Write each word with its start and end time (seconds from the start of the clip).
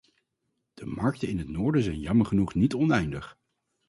De 0.73 0.85
markten 0.85 1.27
in 1.27 1.37
het 1.37 1.47
noorden 1.49 1.83
zijn 1.83 1.99
jammer 1.99 2.25
genoeg 2.25 2.53
niet 2.53 2.73
oneindig. 2.73 3.37